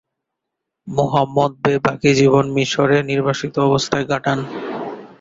[0.87, 4.39] Muhammad Bey বাকি জীবন মিশরে নির্বাসিত অবস্থায় কাটান।